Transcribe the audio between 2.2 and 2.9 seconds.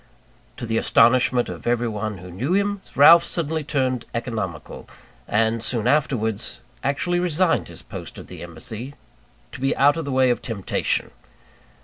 knew him,